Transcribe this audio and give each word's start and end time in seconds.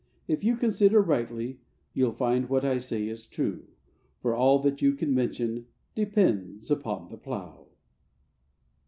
If 0.27 0.43
you 0.43 0.55
consider 0.57 0.99
rightly, 0.99 1.59
you'll 1.93 2.11
find 2.13 2.49
what 2.49 2.65
I 2.65 2.79
say 2.79 3.07
is 3.07 3.27
true, 3.27 3.67
For 4.19 4.33
all 4.33 4.57
that 4.63 4.81
you 4.81 4.93
can 4.95 5.13
mention 5.13 5.67
depends 5.93 6.71
upon 6.71 7.09
the 7.09 7.17
plough. 7.17 7.67